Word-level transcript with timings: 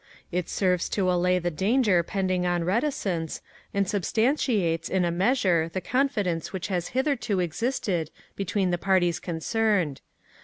It 0.31 0.49
serves 0.49 0.89
to 0.97 1.11
allay 1.11 1.37
the 1.37 1.51
danger 1.51 2.01
pending 2.01 2.43
on 2.43 2.63
reticence, 2.63 3.39
and 3.71 3.87
substantiates 3.87 4.89
in 4.89 5.05
a 5.05 5.11
measure 5.11 5.69
the 5.71 5.79
confidence 5.79 6.51
which 6.51 6.69
has 6.69 6.87
hitherto 6.97 7.39
existed 7.39 8.09
between 8.35 8.71
the 8.71 8.79
parties 8.79 9.19
concerned. 9.19 10.01